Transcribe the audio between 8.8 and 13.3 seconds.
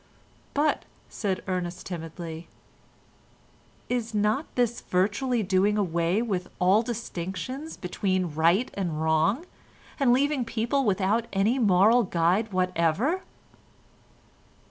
wrong, and leaving people without any moral guide whatever?"